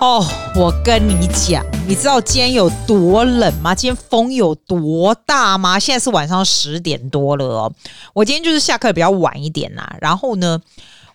[0.00, 0.26] 哦，
[0.56, 3.74] 我跟你讲，你知道今天有多冷吗？
[3.74, 5.78] 今天风有多大吗？
[5.78, 7.72] 现在是晚上十点多了哦。
[8.14, 10.58] 我今天就是下课比较晚一点啦、然后呢，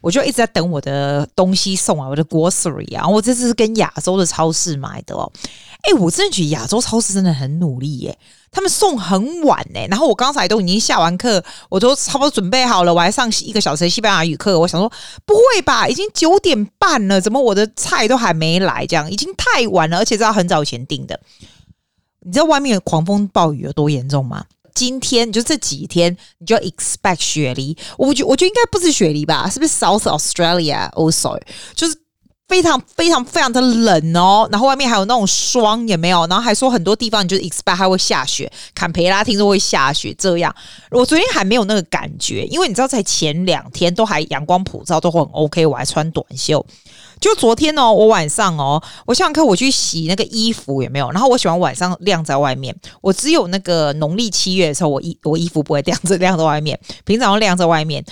[0.01, 3.07] 我就一直在等我的东西送啊，我的 grocery 啊。
[3.07, 5.31] 我这次是跟亚洲的超市买的哦。
[5.81, 8.15] 哎，我真的觉得亚洲超市真的很努力耶。
[8.55, 14.57] 他们送很晚呢、然后我刚才都已经下完课，我都差不多准备好了，我还上一个小时的西班牙语课。
[14.57, 14.89] 我想说，
[15.25, 18.87] 不会吧，已经九点半了，怎么我的菜都还没来？
[18.87, 21.19] 这样已经太晚了，而且是要很早以前订的。
[22.21, 24.45] 你知道外面狂风暴雨有多严重吗？
[24.73, 27.77] 今天就这几天，你就要 expect 雪梨。
[27.97, 29.49] 我觉我觉得应该不是雪梨吧？
[29.49, 31.37] 是不是 South Australia also
[31.75, 31.97] 就是？
[32.47, 40.55] 非常非常非常的冷哦，然后外面还有那种霜，也没有，然后还说很多地方你就 expect 还会下雪，坎培拉听说会下雪，这样。
[40.91, 46.63] 我昨天还没有那个感觉，因为你知道在前两天都还阳光普照，都很 OK，我还穿短袖。
[47.19, 58.05] 就昨天哦，我晚上哦，我想想看我去洗那个衣服有没有，然后我喜欢晚上晾在外面，我只有那个农历七月的时候，我衣我衣服不会晾着晾在外面，平常晾在外面。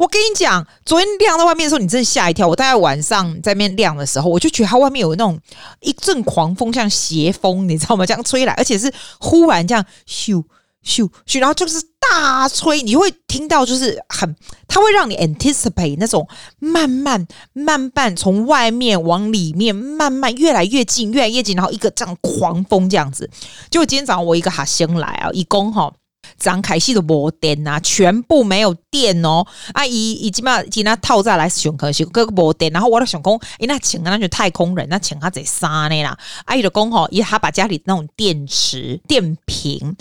[0.00, 2.48] 我跟你讲，昨天晾在外面的时候，你真的吓一跳。
[2.48, 5.38] 我大概晚上在那晾的时候，我就觉得它外面有那种
[5.80, 8.06] 一阵狂风，像斜风，你知道吗？
[8.06, 10.42] 这样吹来，而且是忽然这样咻
[10.82, 14.34] 咻咻，然后就是大吹，你会听到就是很，
[14.66, 16.26] 它会让你 anticipate 那种
[16.58, 23.28] 慢慢慢慢从外面往里面慢慢越来越近，越来越近，然后一个这样狂风这样子。
[23.68, 25.92] 就今天早上我一个学生来啊，一公哈。
[26.40, 29.46] 张凯西的无电呐，全部没有电哦！
[29.74, 36.18] 啊，姨姨基本上今天套再来熊可惜各个无电，然后我都想讲，哎，那请那就太空人，那请他在啥呢啦？
[36.46, 39.94] 阿姨的公吼，伊他把家里那种电池电瓶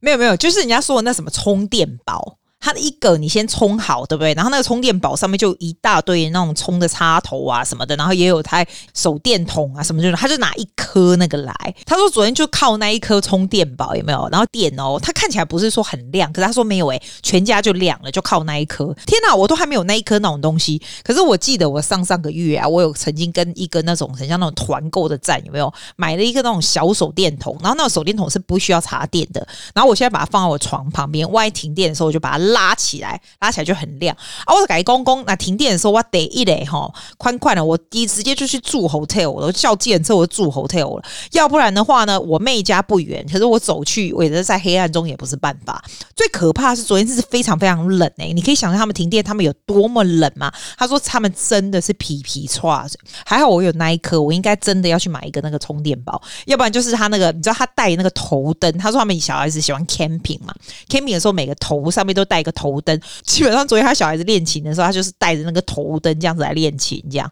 [0.00, 2.36] 没有没有，就是人家说的那什么充电宝。
[2.60, 4.34] 它的一个你先充好，对不对？
[4.34, 11.54] 然后那个充电宝上面就一大堆那种充的插头啊什么的，然后也有台手电筒啊什么的，他就拿一颗那个来。
[11.86, 14.28] 他说昨天就靠那一颗充电宝有没有？
[14.30, 18.94] 然后电哦，他看起来不是说很亮，可是他说没有诶、全家就亮了，就靠那一颗。
[19.06, 20.80] 天哪，我都还没有那一颗那种东西。
[21.02, 29.46] 可是我记得我上上个月啊，我有曾经跟一个那种很像那种团购的站有没有买了一个那种小手电筒，然后那个手电筒是不需要插电的。
[29.74, 32.49] 然后我现在把它放在我床旁边，万一停电的时候我就把它。
[32.52, 34.54] 拉起来，拉起来就很亮啊！
[34.54, 41.04] 我改公公，那停电的时候我得一得哈，宽宽的，我一直接就去住 hotel，我叫计程车我就住 hotel 了。
[41.32, 45.82] 要不然的话呢，我妹家不远，可是我走去，我也是在黑暗中也不是办法。
[46.14, 50.52] 最可怕的是昨天是非常非常冷哎、你可以想象他们停电，他们有多么冷吗？
[50.76, 52.90] 他说他们真的是皮皮剉，
[53.24, 60.54] 还好我有那一颗，我应该真的要去买一个那个充电宝，要不然就是他那个，你知道他带那个头灯，他说他们小孩子喜欢 camping 嘛
[60.88, 67.30] ，camping 的时候每个头上面都带一个头灯，基本上昨天他小孩子练琴的时候，他就是带着那个头灯这样子来练琴，这样。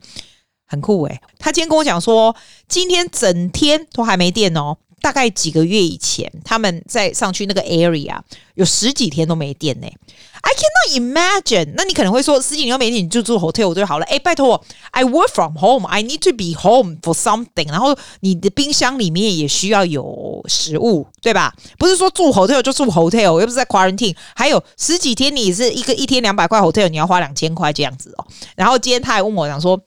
[0.70, 2.36] 很酷诶、他今天跟我讲说，
[2.68, 4.76] 今天整天都还没电哦。
[5.00, 8.18] 大概几个月以前，他们在上去那个 area
[8.54, 9.86] 有十几天都没电呢、
[10.40, 11.74] I cannot imagine。
[11.76, 14.04] 那你可能会说，十几天都没电，你就住 hotel 就好了。
[14.06, 15.86] 哎，拜托，I work from home.
[15.88, 17.68] I need to be home for something。
[17.68, 21.54] 然后你的冰箱里面也需要有食物，对吧？
[21.78, 24.14] 不是说住 hotel 就住 hotel，又不是在 quarantine。
[24.34, 28.26] 还有十几天，你是一个一天两百块 hotel，你要花两千块这样子哦。
[28.56, 29.80] 然后今天他还问我讲说。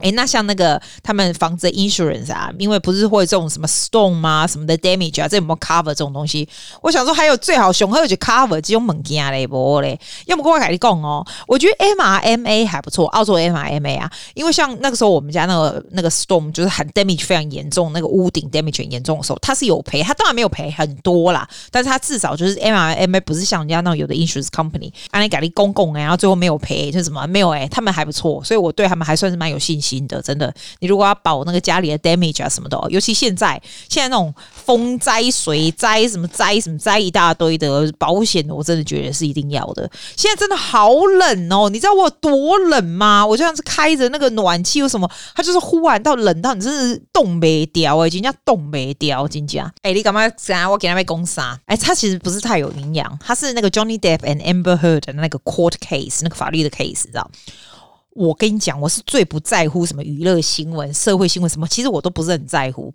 [0.00, 4.46] 诶，那像那个他们房子的 insurance 啊，因为不是会这种什么 storm 吗？
[4.46, 6.48] 什么的 damage 啊，这有没有 cover 这种东西？
[6.82, 9.98] 我想说还有最好熊还有去 cover 这种物件嘞，不嘞？
[10.26, 29.89] 要么跟我改你讲哦，我觉得 MRMA 还不错，澳洲 MRMA 啊，因为像那个时候我们家那个那个 storm 就是很 damage 非常严重，那个屋顶 damage 很严重的时候，他是有赔，他当然没有赔很多啦，但是他至少就是 MRMA 不是像人家那种有的 insurance company，安利改利公共然后最后没有赔，就什么没有诶，他们还不错，所以我对他们还算是蛮有信心。
[29.90, 39.90] 新的真的，你如果要保那个家里的 damage 啊什么的，尤其现在现在那种风灾、水灾什么灾什么灾一大堆的保险，我真的觉得是一定要的。
[40.16, 43.26] 现在真的好冷哦，你知道我有多冷吗？
[43.26, 49.72] 我就像是开着那个暖气，为什么它就是忽然到冷到你真是冻没掉哎，人家冻没掉，真假？
[49.82, 50.70] 哎、你干嘛讲？
[50.70, 51.58] 我给他们攻杀？
[51.66, 57.28] 哎、欸，他其实不是太有营养，他是那个 Johnny Depp and Amber Heard 的那个 court case，那个法律的 case，知道？
[58.12, 62.92] 我跟你讲，我是最不在乎什么娱乐新闻、社会新闻什么，其实我都不是很在乎。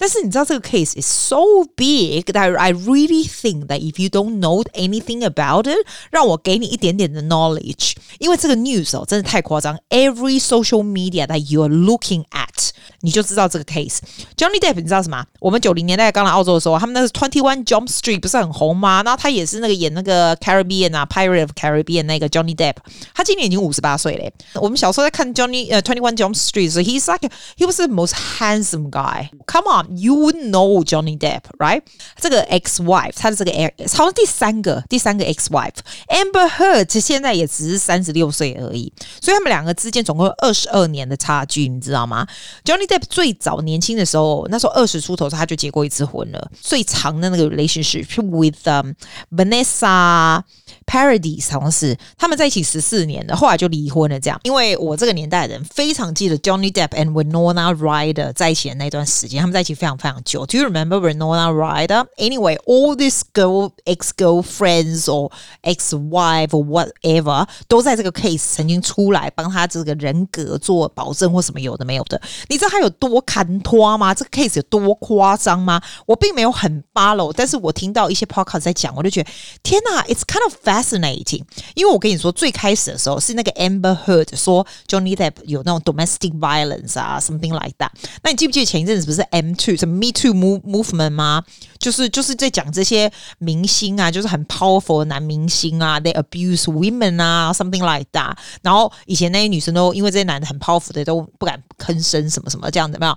[0.00, 1.38] 但是你知道这个 case is so
[1.74, 8.96] big that I really think that if you don't know anything about it，让我给你一点点的 knowledge，因为这个 news
[8.96, 9.76] 哦真的太夸张。
[9.90, 12.70] Every social media that you are looking at
[13.00, 13.98] 你就知道这个 case。
[14.36, 15.24] Johnny Depp，你知道什么？
[15.40, 19.02] 我们九零年代刚来澳洲的时候，他们那个 Twenty One Jump Street 不是很红吗？
[19.04, 22.76] 然后他也是那个演那个 Caribbean 啊，Pirate of Caribbean 那个 Johnny Depp，
[23.14, 24.32] 他今年已经五十八岁嘞。
[24.54, 29.30] 我们小时候在看 Johnny 呃 Twenty One Jump Street 时，He's like he was the most handsome guy.
[29.46, 31.82] Come on, you would know Johnny Depp, right?
[32.20, 35.74] 这个 ex-wife，他的这个 X，好像第三个第三个 ex-wife
[36.08, 42.26] Amber Heard 现在也只是三十六岁而已，所以他们两个之间总共二十二年的差距，你知道吗
[42.64, 48.92] ？Johnny Johnny Depp 最早年轻的时候，那时候二十出头时他就结过一次婚了，最长的那个 relationship with、um,
[49.34, 50.40] Vanessa
[50.86, 54.20] Paradis 好像是他们在一起十四年了，后来就离婚了。
[54.20, 60.46] 这样，因为我这个年代的人非常记得 Johnny Depp and Winona Ryder 在一起的那段时间，他们在一起非常非常久。
[60.46, 62.06] Do you remember Winona Ryder?
[62.16, 65.32] Anyway, all these girl ex girlfriends or
[65.62, 72.20] ex wife or whatever 都在这个 case 曾经出来帮他这个人格做保证或什么有的没有的。
[72.48, 74.14] 你知道他有多看拖吗？
[74.14, 75.80] 这个 case 有多夸张吗？
[76.06, 79.30] 我并没有很 follow，但是我听到一些 podcast 在讲，我就觉得
[79.62, 81.42] 天哪，it's kind of fascinating。
[81.74, 87.90] 因为我跟你说，最开始的时候是那个 Amber Heard 说 Johnny Depp 有那种 domestic violence 啊，something like that。
[88.22, 91.44] 那你记不记得前一阵子不是 M two 什么 Me Too movement 吗？
[91.78, 98.36] 就是就是在讲这些明星啊，就是很 powerful 的男明星啊，they abuse women 啊，something like that。
[98.62, 103.16] 然后以前那些女生都因为这些男的很 powerful 的都不敢吭声什么什么这样的，没有？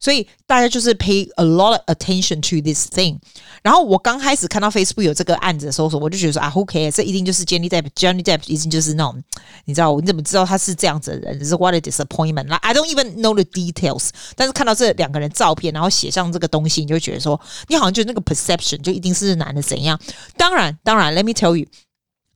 [0.00, 3.16] 所以大家就是 pay a lot of attention to this thing。
[3.62, 6.96] 然后我刚开始看到 Facebook 有这个案子的时候，我就觉得说啊，who cares？
[6.96, 9.22] 这一定就是 Johnny Depp，Johnny Depp 一定就是那种，
[9.64, 11.44] 你知道，你怎么知道他是这样子的人？
[11.46, 12.46] 是 what a disappointment。
[12.46, 14.08] Like, I don't even know the details。
[14.34, 19.96] 但是看到这两个人照片，然后写上这个东西，你就觉得说，你好像就那个 perception 就一定是男的怎样？
[20.36, 21.68] 当然，当然，Let me tell you，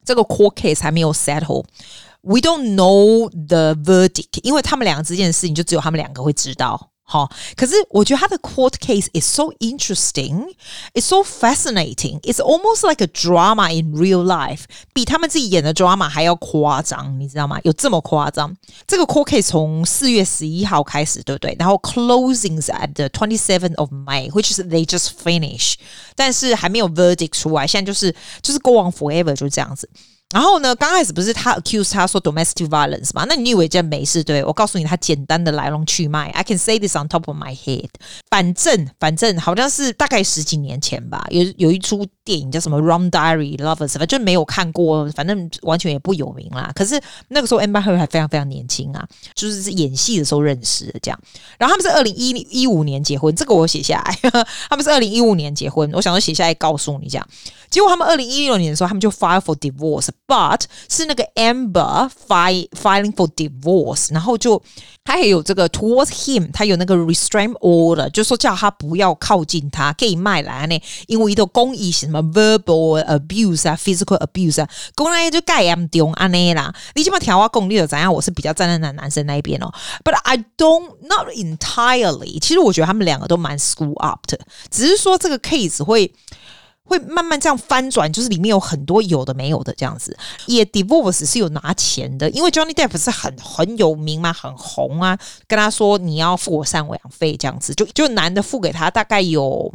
[0.05, 1.65] 这个 court case 还没有 settle。
[2.26, 6.90] We don't know the verdict，因为他们两个之间的事情就只有他们两个会知道。
[7.04, 10.46] 好，可是我觉得他的 court case is so interesting,
[10.94, 14.62] it's so fascinating, it's almost like a drama in real life，
[14.94, 17.60] 比他们自己演的 drama 还要夸张，你知道吗？
[17.64, 18.56] 有这么夸张？
[18.88, 21.54] 这个 court case 从四月十一号开始，对不对？
[21.60, 25.74] 然后 closings at the twenty seventh of May，which is they just finish，
[26.16, 29.90] 但是还没有 verdict 出来，现在就是就是 go on forever，就这样子。
[30.35, 33.25] 然后呢，刚开始不是他 accuse 他说 domestic violence 嘛？
[33.29, 34.25] 那你以为这没事？
[34.25, 37.89] 对，我告诉你，他简单的来龙去脉，I can say this on top of my head。
[38.29, 46.73] 反正反正好像是大概十几年前吧，有有一出电影叫什么《Rum Diary Lovers》，反正没有看过，反正完全也不有名啦。
[46.75, 51.19] 可是那个时候 Amber Heard 还非常非常年轻啊，就是演戏的时候认识的这样。
[51.57, 54.31] 然后他们是二零一一五年结婚，这个我写下来。
[54.69, 57.27] 他们是二零一五年结婚，我想说写下来告诉你这样。
[57.71, 60.09] 结果他们二零一六年的时候，他们就 file for divorce。
[60.29, 64.61] But 是那个 Amber filing for divorce，然后就
[65.05, 70.77] 他还有这个 towards him，他有那个 restraint order，就说叫他不要靠近他，可以卖来呢，
[71.07, 76.75] 因为都公益什么 verbal abuse 啊，physical abuse 啊，公然就盖严重安内啦。
[76.97, 78.13] 你起码调话功力的怎样？
[78.13, 79.73] 我是比较站在那男生那一边哦。
[80.03, 84.41] But I don't not entirely，其实我觉得他们两个都蛮 screw up 的，
[84.73, 86.13] 只是说这个 case 会。
[86.87, 90.17] 会慢慢这样翻转，就是里面有很多有的没有的这样子。
[90.47, 95.19] 也 divorce 是有拿钱的，因为 Johnny Depp 是很很有名嘛，很红啊。
[95.47, 99.75] 跟他说你要付我赡养费这样子，就就男的付给他大概有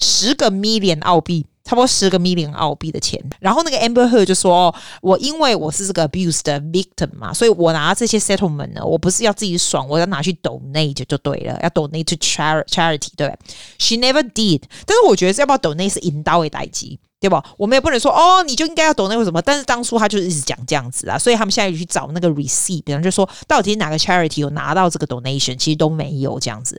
[0.00, 1.46] 十个 million 澳币。
[1.64, 12.16] 差不多十个 million 澳币的钱，然后那个 Amber Heard 就说：“我因为我是这个 abuse 的 victim 嘛，所以我拿这些 settlement 呢，我不是要自己爽，我要拿去 donate 就对了，要 donate to
[12.16, 13.34] charity，对。
[13.78, 17.42] She never did，但是我觉得要不要 donate 是引导为代机，对吧？
[17.56, 19.40] 我们也不能说哦，你就应该要 donate 为什么？
[19.40, 26.78] 但是当初他就一直讲这样子啊，所以他们现在去找那个 receipt，比方就说到底哪个 charity 有拿到这个 donation，其实都没有这样子。”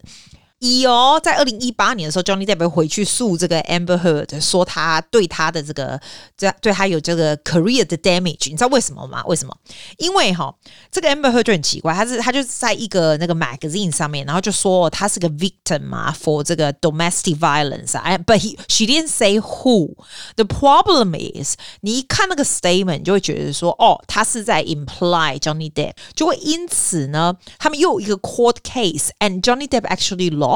[0.66, 6.02] 一哦，在二零一八年的时候，Johnny Depp 回去诉这个 Amber Heard，说他对他的这个
[6.36, 9.24] 这对他有这个 career 的 damage，你知道为什么吗？
[9.26, 9.56] 为什么？
[9.98, 10.54] 因为哈，
[10.92, 19.40] 这个 Amber Heard 就很奇怪，他是他就是在一个那个 magazine 上面，然后就说他是个 victim 嘛，for 这个 domestic violence 啊，but he she didn't say
[19.40, 19.94] who。
[20.36, 30.55] The problem is，你一看那个 statement，就会觉得说，哦，他是在 imply Johnny Depp，就会因此呢，他们又有一个 court case，and Johnny Depp actually lost，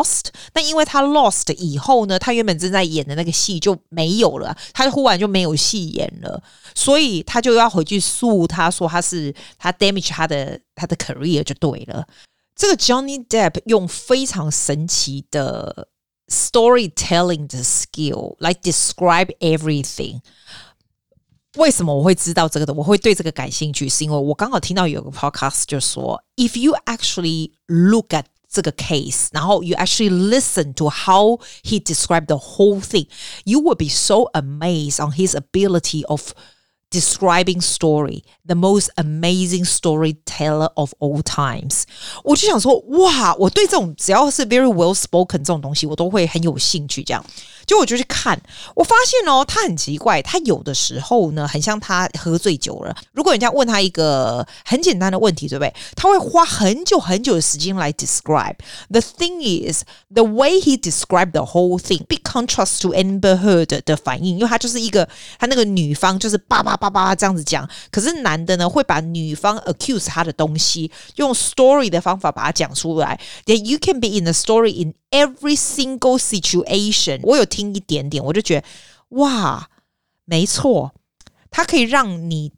[0.53, 6.41] 那因为他 lost 以后呢，他原本正在演的那个戏就没有了，他忽然就没有戏演了，
[6.75, 12.07] 所以他就要回去诉，他说他是他 damage 他的他的 career 就对了。
[12.55, 15.87] 这个 Johnny Depp 用非常神奇的
[16.27, 20.19] storytelling 的 skill 来 describe everything。
[21.57, 22.73] 为什么我会知道这个的？
[22.73, 32.26] 我会对这个感兴趣，是因为我刚好听到有个 podcast 就说，if you actually look at 这个 case，然后 you actually listen to how he described
[32.26, 33.06] the whole thing,
[33.44, 36.32] you would be so amazed on his ability of
[36.90, 41.82] describing story, the most amazing storyteller of all times。
[42.22, 47.02] 我就想说，哇，我对这种只要是 very well spoken 这种东西，我都会很有兴趣。
[47.02, 47.24] 这样，
[47.69, 48.41] 就我就去看，
[48.73, 52.95] 我发现哦，他很奇怪，他有的时候呢，很像他喝醉酒了。
[53.11, 55.71] 如果人家问他一个很简单的问题，对不对？
[55.95, 58.55] 他会花很久很久的时间来 describe。
[58.89, 65.07] The thing is, the way he described the whole thing, big contrast to Amber Heard 的反应，因为他就是一个
[65.37, 66.75] 他那个女方就是叭叭。
[66.79, 73.19] 叭叭这样子讲，可是男的呢会把女方 accuse 他的东西，用 story 的方法把它讲出来。
[73.45, 77.19] That you can be in a story in every single situation。
[77.23, 78.66] 我有听一点点，我就觉得
[79.10, 79.68] 哇，
[80.24, 80.92] 没错，
[81.50, 82.52] 他可以让你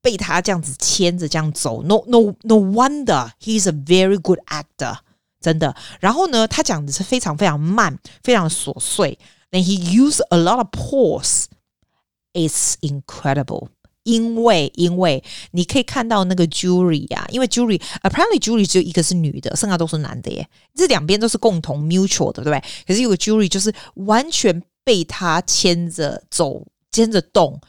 [0.00, 1.82] 被他这样子牵着这样走。
[1.82, 4.98] No no no wonder he's a very good actor，
[5.40, 5.74] 真的。
[6.00, 9.18] 然后呢，他讲的是非常非常慢，非常琐碎。
[9.50, 13.68] Then he used a lot of pause。It's incredible，
[14.09, 20.47] 因为因为你可以看到那个 jury 呀、啊，因为 jury apparently jury 只有一个是女的，剩下都是男的耶。
[20.73, 22.63] 这两边都是共同 mutual 的，对不对？
[22.87, 27.59] 可是有个 jury 就是完全被他牵着走，牵着动。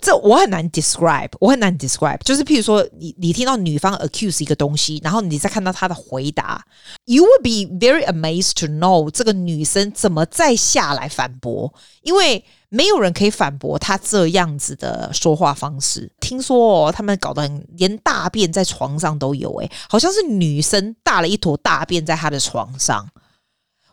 [0.00, 2.18] 这我很难 describe，我很难 describe。
[2.24, 6.64] 就是譬如说，你你听到女方 accuse 一个东西，然后你再看到她的回答
[7.04, 16.10] ，you would be very amazed to know 这个女生怎么再下来反驳，因为没有人可以反驳她这样子的说话方式。
[16.20, 23.08] 听说哦，他们搞得很，连大便在床上都有，诶，好像是女生大了一坨大便在她的床上。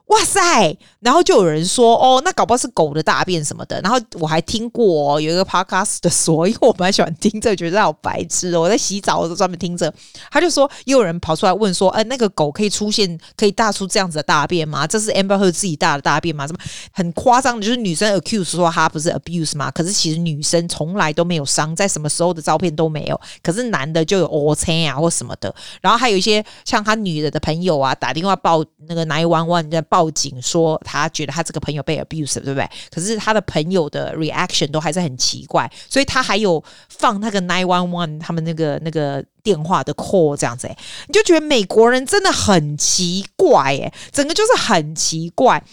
[0.08, 0.78] 哇塞！
[1.00, 3.82] 然后就有人说哦，那搞不好是狗的大便什么的。
[3.82, 8.62] 然后我还听过、哦、有一个 podcast 的说，因为我蛮喜欢听这，觉得好白痴哦。
[8.62, 9.92] 我在洗澡的时候专门听着，
[10.30, 14.86] 他就说，也有人跑出来问说，哎，那个狗可以出现，可以大出这样子的大便吗？
[14.86, 16.46] 这是 Amber Heard 自己大的大便吗？
[16.46, 16.60] 什么
[16.92, 19.72] 很夸张的，就是女生 accuse 说她不是 abuse 吗？
[19.72, 23.20] 可是其实女生从来都没有伤，在什么时候的照片都没有。
[23.42, 25.54] 可是男的就有 O C 啊或什么的。
[25.82, 29.95] 然后还有一些像他女的的朋友啊，打电话报那个911在报。
[29.96, 32.70] 报警说他觉得他这个朋友被 abuse，对不对？
[32.94, 40.68] 可是他的朋友的 reaction 都还是很奇怪，所以他还有放那个 nine one one 他们那个那个电话的 call 这样子，
[41.08, 45.64] 你就觉得美国人真的很奇怪，哎，整个就是很奇怪。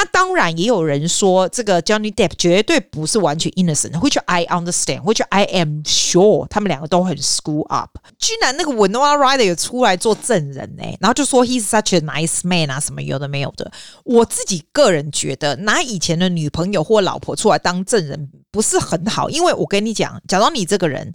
[0.00, 7.98] 那当然也有人说，这个 Johnny Depp 绝对不是完全 innocent，which I understand，which I am sure，他们两个都很 screw up。
[8.18, 13.70] 居然那个 Winona Ryder 有出来做证人呢，然后就说 he's such a nice man 啊，什么有的没有的。
[14.04, 21.12] 我自己个人觉得，拿以前的女朋友或老婆出来当证人不是很好，因为我跟你讲，假如你这个人。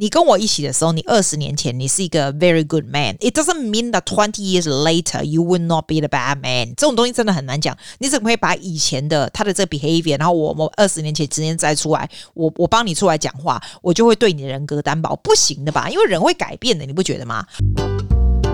[0.00, 3.16] 你跟我一起的时候，你二十年前你是一个 very good man。
[3.18, 6.68] It doesn't mean that twenty years later you will not be the bad man。
[6.76, 7.76] 这种东西真的很难讲。
[7.98, 15.16] 你怎么会把以前的他的这 behavior，然后我我二十年前直接再出来，我我帮你出来讲话，我就会对你的人格担保？
[15.16, 15.90] 不行的吧？
[15.90, 17.44] 因为人会改变的，你不觉得吗？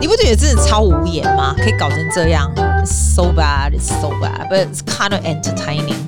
[0.01, 1.55] 你不觉得真的超无言吗？
[1.59, 2.51] 可以搞成这样
[2.87, 6.05] So bad, so bad, but it's kind of entertaining。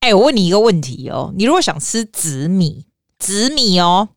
[0.00, 2.84] 哎，我问你一个问题哦，你如果想吃紫米？
[3.18, 4.08] 紫米哦，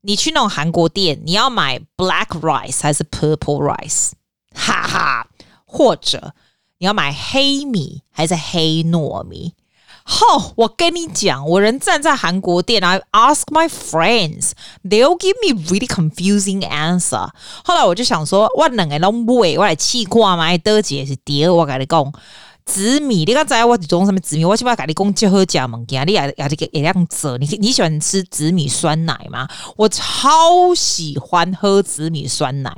[0.00, 4.12] 你去那种韩国店，你要买 black rice 还是 purple rice？
[4.54, 5.28] 哈哈，
[5.64, 6.32] 或者
[6.78, 9.54] 你要买黑米还是黑糯米？
[10.10, 17.28] 吼，我跟你讲，我人站在韩国店，I ask my friends，they'll give me really confusing answer。
[17.62, 22.12] 后来我就想说，我两个都不会，我来试看嘛，得解是第二，我跟你讲。
[22.68, 24.44] 紫米，你刚才我种什么紫米？
[24.44, 27.38] 我起码跟你讲结合加盟家，你也也这个也这样子。
[27.40, 29.48] 你你喜欢吃紫米酸奶吗？
[29.74, 32.70] 我超喜欢喝紫米酸奶。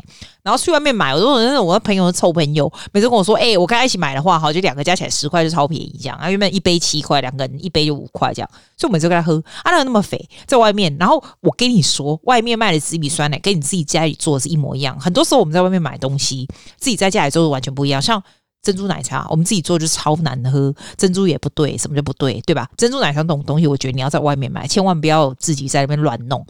[0.43, 6.17] 然后去外面买，我都那种我的朋友的臭朋友，每次跟我说：“哎、欸，我跟他一起买的话，好，就两个加起来十块就超便宜，这样。
[6.17, 8.49] 啊，原本一杯七块，两个人一杯就五块，这样。
[8.79, 10.97] 所以我每次跟他喝，啊，那那么肥，在外面。
[10.99, 14.99] 然后我跟你说，外面卖的紫米酸奶跟你自己家里做的是一模一样。
[14.99, 18.01] 很多时候我们在外面买东西，自己在家里做的完全不一样。
[18.01, 18.23] 像。
[18.63, 22.69] 珍珠奶茶，我们自己做就超难喝，珍珠也不对，什么就不对，对吧？
[22.77, 26.47] 珍珠奶茶这种东西，我觉得你要在外面买，千万不要自己在那边乱弄。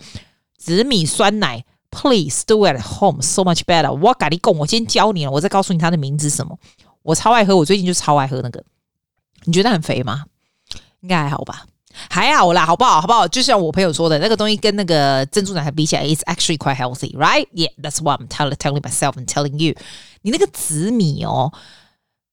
[0.58, 3.92] 紫米酸奶，Please do it at home, so much better。
[3.92, 6.58] 我跟你讲，我先教你了，我再告诉你它的名字什么。
[7.02, 8.62] 我超爱喝，我最近就超爱喝那个。
[9.44, 10.24] 你觉得很肥吗？
[11.00, 11.64] 应该还好吧，
[12.10, 13.00] 还好啦，好不好？
[13.00, 13.26] 好不好？
[13.28, 17.46] 就像我朋友说的，那个东西跟那个珍珠奶茶比起来，it's actually quite healthy, right?
[17.54, 19.74] Yeah, that's what I'm telling telling myself and telling you。
[20.22, 21.52] 你那个紫米哦。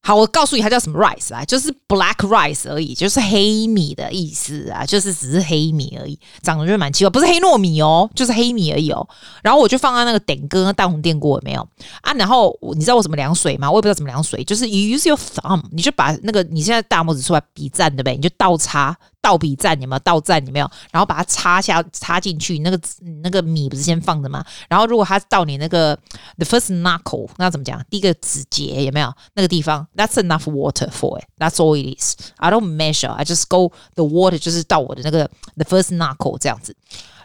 [0.07, 1.43] 好，我告诉你，它叫什么 rice 啊？
[1.43, 9.05] 就是 black rice 而已，就是黑米的意思啊，就是只是黑米而已，长得就蛮奇怪，不是黑糯米哦，就是黑米而已哦。
[9.43, 11.67] 然后我就放在那个电锅、大红电锅有没有
[11.99, 12.13] 啊？
[12.13, 13.69] 然后你知道我怎么量水吗？
[13.69, 18.15] 我也不知道怎么量水，就是 use your thumb，你就把那个你现在大拇指出来比赞对不对？
[18.15, 18.97] 你就倒插。
[19.27, 19.99] 倒笔蘸有没有？
[19.99, 20.71] 倒蘸有没有？
[20.89, 22.79] 然后把它插下插进去，那个
[23.21, 24.41] 那个米不是先放的吗？
[24.69, 25.93] 然后如果它到你那个
[26.37, 27.83] the first knuckle，那怎么讲？
[27.89, 31.25] 第一个指节有没有那个地方？That's enough water for it.
[31.37, 32.15] That's all it is.
[32.37, 33.11] I don't measure.
[33.11, 36.73] I just go the water，就是到我的那个 the first knuckle 这样子。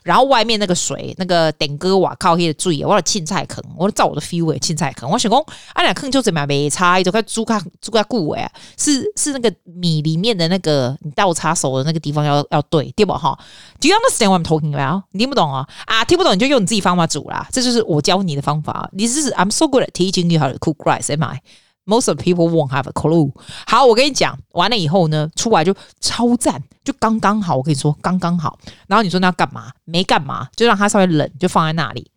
[0.02, 5.10] 然后外面那个水，那个点哥瓦靠黑的注意，我的青菜坑，我照我的 feel 诶，青菜坑。
[5.10, 5.40] 我想讲，
[5.74, 13.38] 啊俩坑就怎么样没差，就快猪卡猪卡固诶，是是那个米里面的那个你倒插手的那个地方要要对对不哈
[13.80, 15.02] ？Do you understand what I'm talking about？
[15.12, 15.66] 你听不懂啊？
[15.86, 18.88] 啊，听不懂你就用你自己方法煮啦，这就是我教你的方法。
[18.92, 21.40] 你是 I'm so good at teaching you how to cook rice，am I？
[21.84, 23.32] Most of people won't have a clue。
[23.66, 27.56] 好，我跟你讲，完了以后呢，出来就超赞，就刚刚好。
[27.56, 28.56] 我跟你说，刚刚好。
[28.86, 29.72] 然后你说那要干嘛？
[29.84, 32.08] 没干嘛，就让它稍微冷，就放在那里。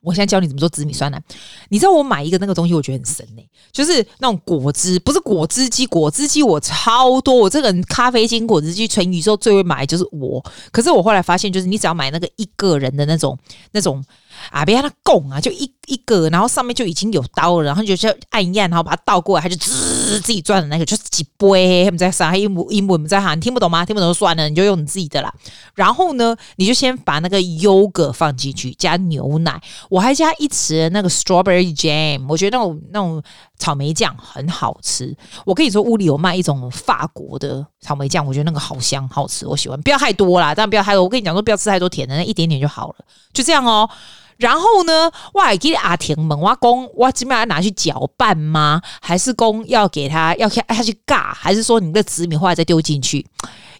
[0.00, 1.20] 我现在教你怎么做紫米酸奶。
[1.70, 7.34] 你知道我买一个那个东西，我觉得很神呢、就是那种果汁，不是果汁机，果汁机我超多。
[7.34, 10.44] 我这个人咖啡机、果汁机，全宇宙最会买就是我。
[10.70, 13.36] 可是我后来发现，就是你只要买那个一个人的那种
[13.72, 14.04] 那种。
[14.50, 21.84] 啊，别让它拱啊，就一一个，然后上面就已经有刀了，然后就就按一按，然后把它倒过来，它就滋自己转的那个，就是几杯。
[21.84, 23.84] 他们在上英文英文在喊，你听不懂吗？
[23.84, 25.32] 听不懂就算了，你就用你自己的啦。
[25.74, 33.22] 然后呢，你就先把那个优格放进去，加牛奶，我还加一匙那个 strawberry jam，我觉得那种那种
[33.58, 35.16] 草莓酱很好吃。
[35.44, 39.80] 我跟你说，屋里有卖一种法国的草莓酱，我觉得那个好香好吃，我喜欢。
[39.82, 41.02] 不要太多啦，但不要太多。
[41.02, 42.96] 我跟你讲说，不要吃太多甜的，那一点点就好了，
[43.32, 43.88] 就这样哦。
[44.36, 48.82] 然后呢，我还给阿婷问我公，我今天要拿去搅拌吗？
[49.00, 51.32] 还是讲要给他要给他去尬？
[51.32, 53.24] 还是说你的紫米后来再丢进去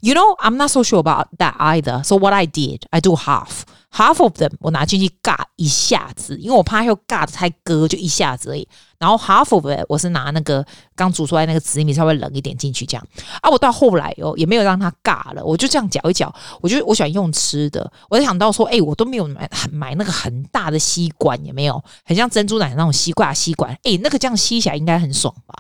[0.01, 2.05] ？You know, I'm not so sure about that either.
[2.05, 3.63] So what I did, I do half.
[3.95, 8.67] Half of them 我拿进去尬一下子，因为我怕又尬得太割，就一下子而已。
[8.99, 13.07] 然后 half of it 我是拿那个刚煮出来那个紫米稍微冷一点进去这样。
[13.41, 16.35] 啊，我到后来哦也没有让它尬了，我就这样搅一搅。
[16.61, 23.73] 我就我喜欢用吃的，我就想到说，哎，我都没有买买那个很大的吸管，也没有很像珍珠奶那种吸挂吸管。
[23.85, 25.55] 哎，那个这样吸起来应该很爽吧？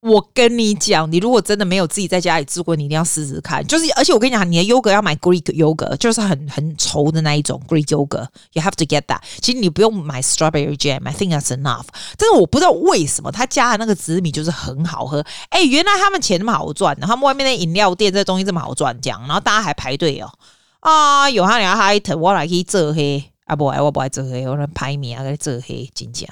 [0.00, 3.66] 我跟你讲，你如果真的没有自己在家里做过，你一定要试试看。
[3.66, 8.28] 就是，而且我跟你讲，你的优格要买 Greek YOGA，就是很很稠的那一种 Greek YOGA。
[8.52, 9.20] You have to get that。
[9.40, 11.86] 其实你不用买 strawberry jam，I think that's enough。
[12.16, 15.24] 但是我不知道为什么他加的那个紫米就是很好喝。
[15.48, 20.30] 哎，原来他们钱那么好赚，他们外面的饮料店这东西这么好赚，这样，然后大家还排队哦。
[20.78, 26.28] 啊，有他俩还特我来去做黑，啊不爱我不爱做黑，我来排名啊，来做黑，真假。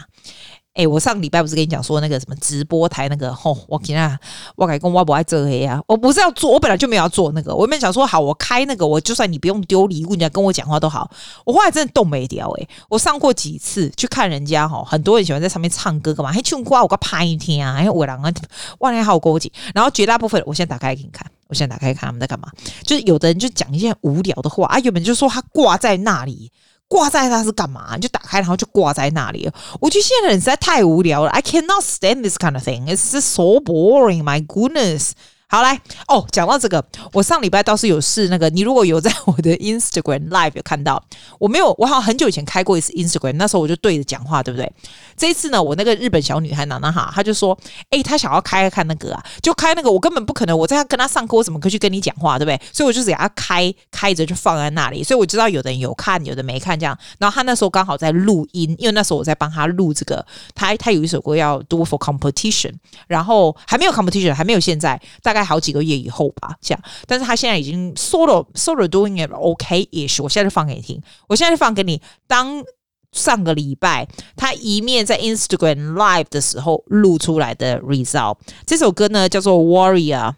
[0.77, 4.19] 哎、我上个礼拜不是跟你讲说那个什么直播台那个吼，我今天
[4.57, 11.11] 我改跟我不爱做黑啊，我不是要做，我本来就没有要做那个，我原本想说好，我开那个，我就算你不用丢礼物，你来跟我讲话都好。
[11.47, 16.31] 我后来真的动没掉哎，我上过几次去看人家哈，很多人喜欢在上面唱歌干嘛？
[16.31, 18.31] 还唱歌我个拍一天啊，还有我两个
[18.79, 22.51] 万年好高级，然后绝大部分我现在打开给你看，我现在打开看他们在干嘛，
[22.83, 26.53] 就是有的人就讲一些无聊的话啊，原本就说他挂在那里。
[26.89, 27.97] 挂在那是干嘛？
[27.97, 29.51] 你就打开，然后就挂在那里。
[29.81, 31.31] 我觉得现在的人实在太无聊了。
[31.31, 32.87] I cannot stand this kind of thing.
[32.87, 34.23] It's just so boring.
[34.23, 35.13] My goodness.
[35.49, 38.51] 好来哦，讲到这个，我上礼拜倒是有试那个。
[38.51, 41.01] 你如果有在我的 Instagram Live 有看到，
[41.39, 44.71] 我没有，我好像很久以前开过一次 Instagram，那时候我就对着讲话，对不对？
[45.17, 47.57] 这一次呢，我那个日本小女孩娜娜哈，她就说，
[47.91, 52.61] 诶，她想要开看那个啊，就开那个，我根本不可能，我在跟她上课，我怎么可以去跟你讲话，对不对？
[52.73, 55.05] 所以我就只给她开开着，就放在那里。
[55.05, 56.99] 所以我知道有的人有看，有的没看这样。
[57.21, 62.73] 然后她那时候刚好在录音，因为那时候我在帮她录这个，她她有一首歌要 do for competition，
[63.07, 65.36] 然后还没有 competition，还没有现在大。
[65.37, 70.23] 大概好几个月以后吧，这样，但是他现在已经 sort of sort of doing it OK-ish。
[70.23, 72.01] 我现在就放给你听，我现在就放给你。
[72.27, 72.65] 当
[73.13, 80.33] 上个礼拜他一面在 Instagram Live 的时候录出来的 result，这首歌呢叫做 Warrior。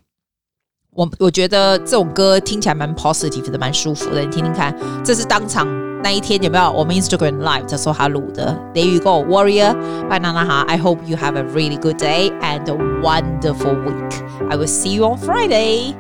[0.91, 4.21] 我我觉得这种歌听起来蛮 positive 的，蛮舒服的。
[4.25, 5.65] 你听听看，这是当场
[6.03, 6.71] 那一天有没有？
[6.73, 8.57] 我们 Instagram Live 的时候他录的。
[8.73, 9.75] There you go, Warrior
[10.09, 10.65] by Nana Ha.
[10.69, 14.23] I hope you have a really good day and a wonderful week.
[14.49, 15.95] I will see you on Friday.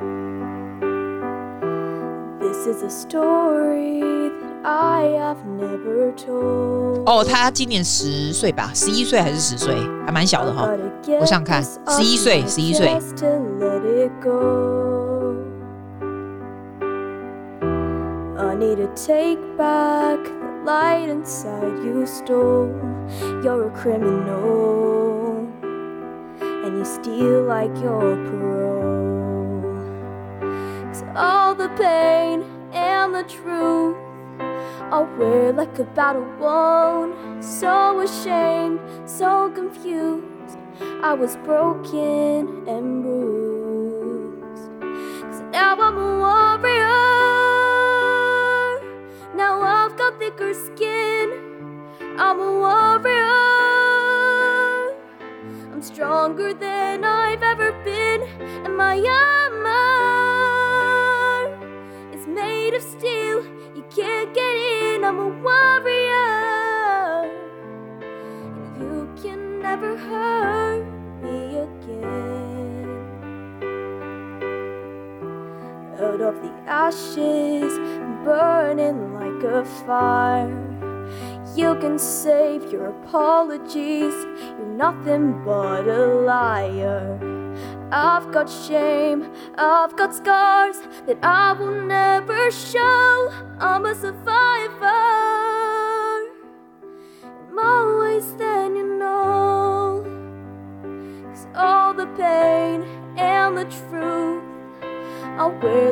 [2.40, 7.04] This is a story that I have never told.
[7.04, 9.74] 哦，他今年十岁吧，十一岁还是十岁，
[10.06, 10.68] 还蛮小的哈。
[11.20, 12.98] 我想想看，十一岁，十一岁。
[18.58, 22.74] Need to take back the light inside you stole.
[23.44, 25.46] You're a criminal.
[26.42, 29.78] And you steal like your parole.
[30.88, 32.42] Cause all the pain
[32.72, 33.96] and the truth
[34.90, 37.44] I'll wear like a battle wound.
[37.44, 40.58] So ashamed, so confused.
[41.02, 44.70] I was broken and bruised.
[44.80, 47.17] Cause now I'm a warrior.
[49.88, 51.32] I've got thicker skin.
[52.18, 53.24] I'm a warrior.
[55.72, 58.20] I'm stronger than I've ever been.
[58.66, 58.98] And my
[59.48, 59.72] armor
[62.12, 63.42] is made of steel.
[63.74, 65.04] You can't get in.
[65.04, 67.30] I'm a warrior.
[68.78, 70.84] You can never hurt
[71.22, 73.08] me again.
[75.98, 77.78] Out of the ashes,
[78.22, 79.07] burning
[79.38, 80.64] like a fire.
[81.56, 84.14] You can save your apologies.
[84.58, 87.18] You're nothing but a liar.
[87.90, 93.32] I've got shame, I've got scars that I will never show.
[93.58, 95.07] I'm a survivor.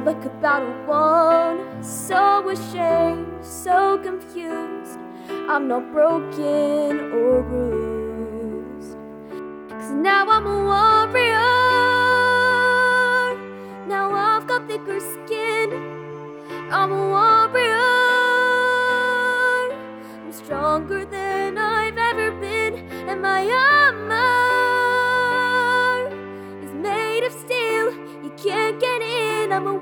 [0.07, 1.83] Like a battle.
[1.83, 5.01] So ashamed, so confused.
[5.29, 8.97] I'm not broken or bruised.
[9.69, 11.51] Cause now I'm a warrior.
[13.89, 15.69] Now I've got thicker skin.
[16.71, 17.97] I'm a warrior.
[20.23, 22.75] I'm stronger than I've ever been.
[23.09, 23.43] And my
[23.75, 24.37] armor
[26.65, 27.91] is made of steel.
[28.23, 29.53] You can't get in.
[29.53, 29.79] I'm a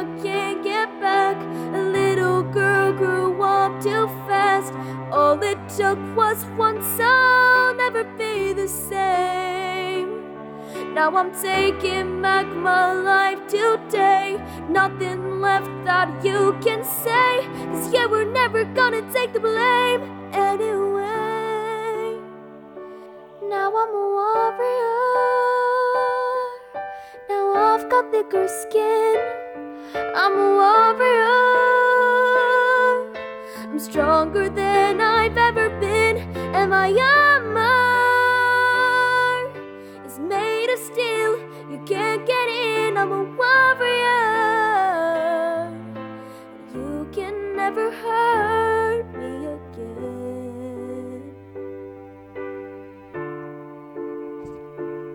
[0.00, 1.36] I can't get back.
[1.74, 4.72] A little girl grew up too fast.
[5.12, 10.08] All it took was one, so never be the same.
[10.94, 14.40] Now I'm taking back my life today.
[14.70, 17.46] Nothing left that you can say.
[17.70, 22.16] Cause yeah, we're never gonna take the blame anyway.
[23.42, 24.96] Now I'm a warrior.
[27.28, 29.39] Now I've got thicker skin.
[30.15, 31.35] I'm a warrior.
[33.71, 36.17] I'm stronger than I've ever been.
[36.53, 37.61] And my armor
[40.05, 41.37] is made of steel.
[41.69, 42.97] You can't get in.
[42.97, 44.15] I'm a warrior.
[46.73, 51.21] You can never hurt me again.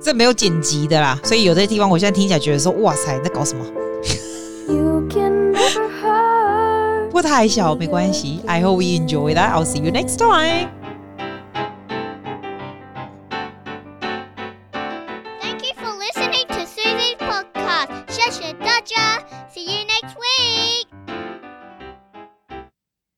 [0.02, 3.64] 这没有剪辑的啦，所以有的地方我现在听起来觉得说，哇塞，你在搞什么？
[7.14, 8.40] 不过太小没关系。
[8.46, 9.52] I hope you enjoy that.
[9.52, 10.73] I'll see you next time.